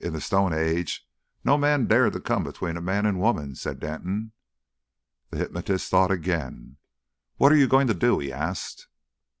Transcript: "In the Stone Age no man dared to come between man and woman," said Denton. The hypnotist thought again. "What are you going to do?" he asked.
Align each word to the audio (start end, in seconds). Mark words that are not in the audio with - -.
"In 0.00 0.14
the 0.14 0.20
Stone 0.20 0.52
Age 0.52 1.06
no 1.44 1.56
man 1.56 1.86
dared 1.86 2.14
to 2.14 2.20
come 2.20 2.42
between 2.42 2.84
man 2.84 3.06
and 3.06 3.20
woman," 3.20 3.54
said 3.54 3.78
Denton. 3.78 4.32
The 5.30 5.38
hypnotist 5.38 5.88
thought 5.88 6.10
again. 6.10 6.76
"What 7.36 7.52
are 7.52 7.56
you 7.56 7.68
going 7.68 7.86
to 7.86 7.94
do?" 7.94 8.18
he 8.18 8.32
asked. 8.32 8.88